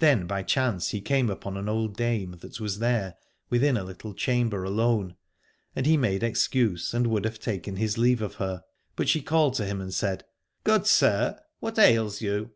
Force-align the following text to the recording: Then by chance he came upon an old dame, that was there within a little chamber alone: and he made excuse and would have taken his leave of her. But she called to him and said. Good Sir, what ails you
Then 0.00 0.26
by 0.26 0.42
chance 0.42 0.88
he 0.90 1.00
came 1.00 1.30
upon 1.30 1.56
an 1.56 1.68
old 1.68 1.96
dame, 1.96 2.32
that 2.40 2.58
was 2.58 2.80
there 2.80 3.14
within 3.50 3.76
a 3.76 3.84
little 3.84 4.12
chamber 4.12 4.64
alone: 4.64 5.14
and 5.76 5.86
he 5.86 5.96
made 5.96 6.24
excuse 6.24 6.92
and 6.92 7.06
would 7.06 7.24
have 7.24 7.38
taken 7.38 7.76
his 7.76 7.96
leave 7.96 8.20
of 8.20 8.34
her. 8.42 8.64
But 8.96 9.08
she 9.08 9.22
called 9.22 9.54
to 9.54 9.64
him 9.66 9.80
and 9.80 9.94
said. 9.94 10.24
Good 10.64 10.88
Sir, 10.88 11.38
what 11.60 11.78
ails 11.78 12.20
you 12.20 12.50